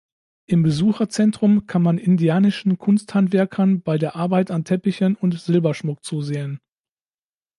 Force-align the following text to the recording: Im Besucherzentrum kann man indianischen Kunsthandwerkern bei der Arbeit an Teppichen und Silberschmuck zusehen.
Im 0.47 0.63
Besucherzentrum 0.63 1.67
kann 1.67 1.83
man 1.83 1.99
indianischen 1.99 2.79
Kunsthandwerkern 2.79 3.83
bei 3.83 3.99
der 3.99 4.15
Arbeit 4.15 4.49
an 4.49 4.63
Teppichen 4.65 5.13
und 5.15 5.39
Silberschmuck 5.39 6.03
zusehen. 6.03 6.59